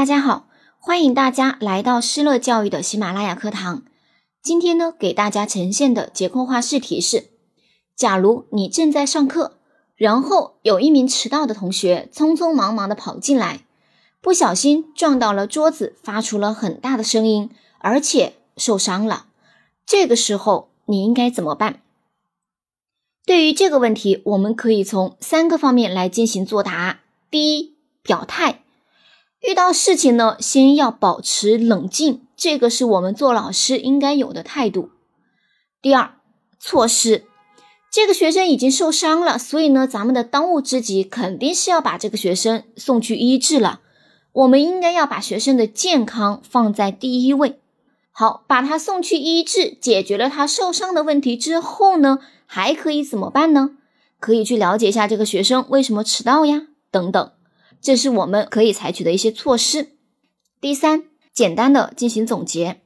[0.00, 0.48] 大家好，
[0.78, 3.82] 欢迎大家来到施乐教育的喜马拉雅课堂。
[4.42, 7.28] 今天呢，给大家呈现的结构化试题是：
[7.94, 9.58] 假如你正在上课，
[9.96, 13.66] 然后有一名迟到的同学匆匆忙忙的跑进来，
[14.22, 19.26] 不小心撞到了桌子，发出了很大的声音，而且受伤了。
[19.84, 21.82] 这个时候你应该怎么办？
[23.26, 27.00] 对于这个问题，我们可以从三个方面来进行作答。
[27.30, 28.62] 第一，表态。
[29.40, 34.90] 遇到事情呢，先要保持冷静，这个是我们做老师应该有的态度。
[35.80, 36.16] 第二，
[36.58, 37.24] 措施，
[37.90, 43.80] 这个学生已经受伤了，所以呢，咱们的当务之急肯定是要把这个学生送去医治了。
[44.32, 47.58] 我们应该要把学生的健康放在第一位。
[48.12, 53.70] 好，把他送去医治，解决了他受伤的问题之后呢，还可以怎么办呢？
[54.18, 57.32] 可以去了解一下这个学生为什么迟到呀，等等。
[57.82, 59.96] 这是我们可以采取的一些措施。
[60.60, 62.82] 第三，简单的进行总结。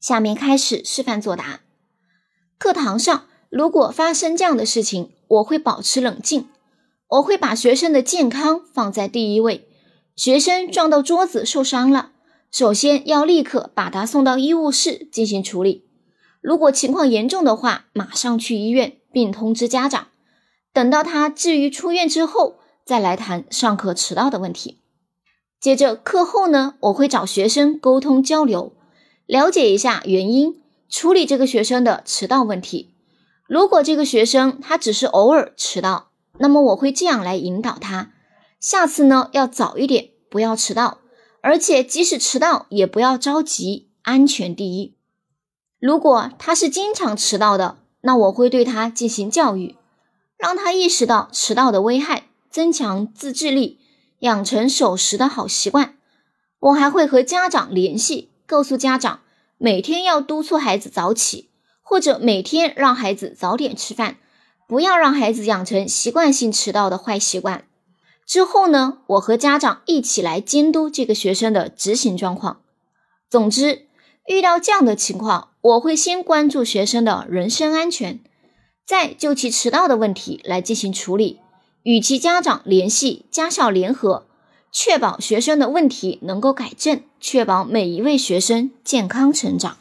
[0.00, 1.60] 下面开始示范作答。
[2.58, 6.48] 课堂上如果发生这样的事情，我会保持冷静，
[7.08, 9.68] 我会把学生的健康放在第一位。
[10.16, 12.12] 学生撞到桌子受伤了，
[12.50, 15.84] 首先要立刻把他送到医务室进行处理。
[16.40, 20.08] 如果情况严重的话，马上去医院并通知家长。
[20.72, 22.61] 等到他治愈出院之后。
[22.84, 24.80] 再来谈上课迟到的问题。
[25.60, 28.72] 接着课后呢，我会找学生沟通交流，
[29.26, 32.94] 了解一下原因，处理这个学生的迟到问题。
[33.46, 38.12] 如果这个学生他只是偶尔迟到，那么我会这样来引导他：
[38.58, 40.98] 下次呢要早一点，不要迟到，
[41.42, 44.96] 而且即使迟到也不要着急，安全第一。
[45.78, 49.76] 如果他是经常迟到的，那我会对他进行教育，
[50.36, 52.24] 让他意识到迟到的危害。
[52.52, 53.80] 增强自制力，
[54.18, 55.96] 养成守时的好习惯。
[56.60, 59.20] 我还会和家长联系，告诉家长
[59.56, 61.48] 每天要督促孩子早起，
[61.80, 64.18] 或者每天让孩子早点吃饭，
[64.68, 67.64] 不要让孩子养成习惯性迟到的坏习惯。
[68.26, 72.60] 之后呢，我和家长一起来监督这个学生的执行状况。
[73.28, 73.88] 总之，
[74.28, 78.20] 遇到这样的情况，我会先关注学生的人身安全，
[78.86, 81.40] 再就其迟到的问题来进行处理。
[81.84, 84.24] 与其家长联系，家校联合，
[84.70, 89.76] 确保学生的问题能够改正，确保每一位学生健康成长。